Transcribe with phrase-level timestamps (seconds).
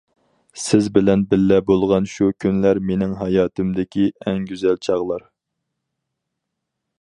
[0.59, 5.29] سىز بىلەن بىللە بولغان شۇ كۈنلەر مېنىڭ ھاياتىمدىكى ئەڭ گۈزەل چاغلار.